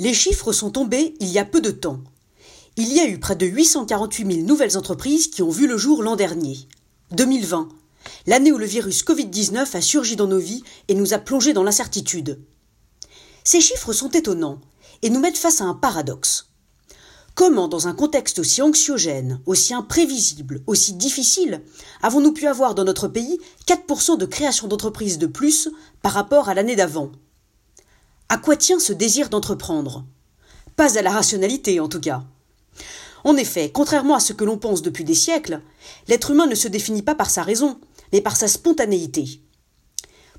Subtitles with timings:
[0.00, 1.98] Les chiffres sont tombés il y a peu de temps.
[2.76, 6.04] Il y a eu près de 848 000 nouvelles entreprises qui ont vu le jour
[6.04, 6.68] l'an dernier.
[7.10, 7.68] 2020,
[8.28, 11.64] l'année où le virus Covid-19 a surgi dans nos vies et nous a plongés dans
[11.64, 12.38] l'incertitude.
[13.42, 14.60] Ces chiffres sont étonnants
[15.02, 16.50] et nous mettent face à un paradoxe.
[17.34, 21.60] Comment, dans un contexte aussi anxiogène, aussi imprévisible, aussi difficile,
[22.02, 25.68] avons-nous pu avoir dans notre pays 4% de création d'entreprises de plus
[26.02, 27.10] par rapport à l'année d'avant?
[28.28, 30.04] À quoi tient ce désir d'entreprendre?
[30.76, 32.24] Pas à la rationalité, en tout cas.
[33.24, 35.60] En effet, contrairement à ce que l'on pense depuis des siècles,
[36.08, 37.80] l'être humain ne se définit pas par sa raison,
[38.12, 39.40] mais par sa spontanéité.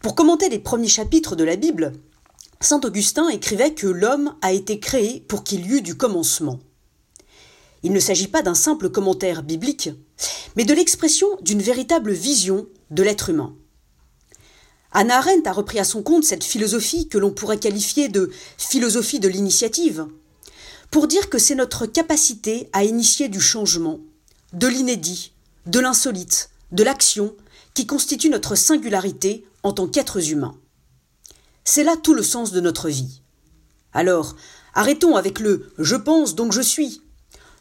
[0.00, 1.92] Pour commenter les premiers chapitres de la Bible,
[2.60, 6.58] Saint Augustin écrivait que l'homme a été créé pour qu'il y eût du commencement.
[7.82, 9.90] Il ne s'agit pas d'un simple commentaire biblique,
[10.56, 13.54] mais de l'expression d'une véritable vision de l'être humain.
[14.92, 19.20] Anna Arendt a repris à son compte cette philosophie que l'on pourrait qualifier de philosophie
[19.20, 20.06] de l'initiative,
[20.90, 24.00] pour dire que c'est notre capacité à initier du changement,
[24.54, 25.32] de l'inédit,
[25.66, 27.34] de l'insolite, de l'action,
[27.74, 30.56] qui constitue notre singularité en tant qu'êtres humains.
[31.64, 33.20] C'est là tout le sens de notre vie.
[33.92, 34.36] Alors,
[34.74, 37.02] arrêtons avec le je pense donc je suis.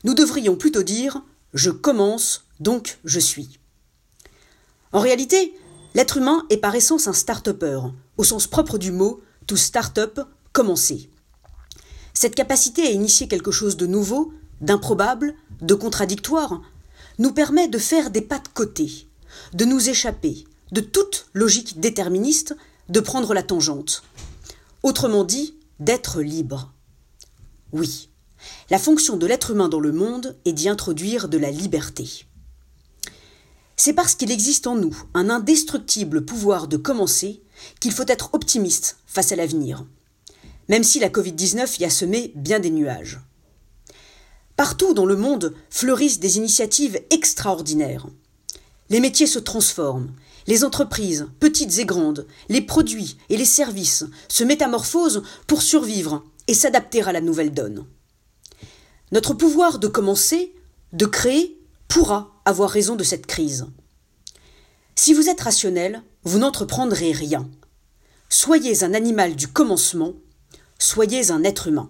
[0.05, 1.21] Nous devrions plutôt dire
[1.53, 3.59] je commence donc je suis.
[4.93, 5.53] En réalité,
[5.97, 7.79] L'être humain est par essence un start-upper,
[8.17, 10.19] au sens propre du mot, to start-up,
[10.51, 11.09] commencer.
[12.13, 14.31] Cette capacité à initier quelque chose de nouveau,
[14.61, 16.61] d'improbable, de contradictoire,
[17.17, 19.07] nous permet de faire des pas de côté,
[19.53, 22.55] de nous échapper de toute logique déterministe,
[22.89, 24.03] de prendre la tangente.
[24.83, 26.73] Autrement dit, d'être libre.
[27.71, 28.11] Oui,
[28.69, 32.27] la fonction de l'être humain dans le monde est d'y introduire de la liberté.
[33.77, 37.41] C'est parce qu'il existe en nous un indestructible pouvoir de commencer
[37.79, 39.85] qu'il faut être optimiste face à l'avenir,
[40.67, 43.19] même si la Covid-19 y a semé bien des nuages.
[44.55, 48.07] Partout dans le monde fleurissent des initiatives extraordinaires.
[48.89, 50.11] Les métiers se transforment,
[50.47, 56.55] les entreprises, petites et grandes, les produits et les services se métamorphosent pour survivre et
[56.55, 57.85] s'adapter à la nouvelle donne.
[59.11, 60.55] Notre pouvoir de commencer,
[60.93, 61.56] de créer,
[61.87, 63.67] pourra avoir raison de cette crise.
[64.95, 67.49] Si vous êtes rationnel, vous n'entreprendrez rien.
[68.29, 70.13] Soyez un animal du commencement,
[70.79, 71.89] soyez un être humain.